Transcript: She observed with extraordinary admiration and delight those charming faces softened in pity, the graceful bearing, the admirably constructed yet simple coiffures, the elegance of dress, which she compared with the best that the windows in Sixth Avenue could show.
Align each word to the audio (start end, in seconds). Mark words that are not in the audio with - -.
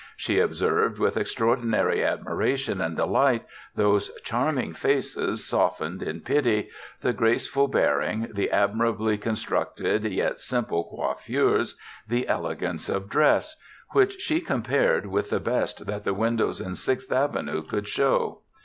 She 0.17 0.39
observed 0.39 0.97
with 0.97 1.15
extraordinary 1.15 2.03
admiration 2.03 2.81
and 2.81 2.97
delight 2.97 3.45
those 3.75 4.09
charming 4.23 4.73
faces 4.73 5.45
softened 5.45 6.01
in 6.01 6.21
pity, 6.21 6.71
the 7.01 7.13
graceful 7.13 7.67
bearing, 7.67 8.31
the 8.33 8.49
admirably 8.49 9.19
constructed 9.19 10.03
yet 10.05 10.39
simple 10.39 10.85
coiffures, 10.85 11.75
the 12.07 12.27
elegance 12.27 12.89
of 12.89 13.09
dress, 13.11 13.57
which 13.91 14.19
she 14.19 14.41
compared 14.41 15.05
with 15.05 15.29
the 15.29 15.39
best 15.39 15.85
that 15.85 16.03
the 16.03 16.15
windows 16.15 16.59
in 16.59 16.73
Sixth 16.73 17.11
Avenue 17.11 17.61
could 17.61 17.87
show. 17.87 18.39